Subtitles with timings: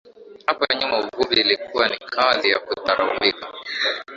[0.45, 3.47] Hapo nyuma uvuvi ilikuwa ni kazi ya kudharaulika